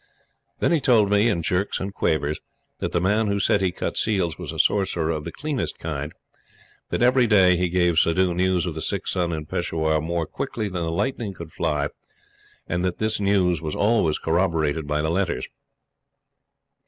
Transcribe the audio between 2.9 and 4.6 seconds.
the man who said he cut seals was a